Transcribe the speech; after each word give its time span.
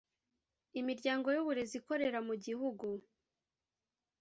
imiryango 0.79 1.27
y 1.35 1.39
uburezi 1.41 1.75
ikorera 1.79 2.19
mu 2.27 2.35
gihugu 2.45 2.87